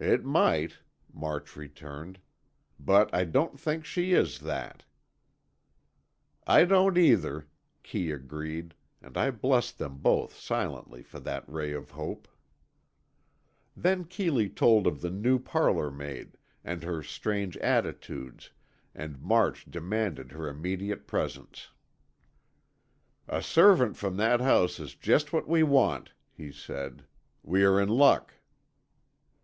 [0.00, 0.78] "It might,"
[1.12, 2.18] March returned,
[2.80, 4.82] "but I don't think she is that."
[6.44, 7.46] "I don't, either,"
[7.84, 12.26] Kee agreed, and I blessed them both silently for that ray of hope.
[13.76, 18.50] Then Keeley told of the new parlour maid and her strange attitudes,
[18.92, 21.68] and March demanded her immediate presence.
[23.28, 27.04] "A servant from that house is just what we want," he said.
[27.44, 28.34] "We are in luck."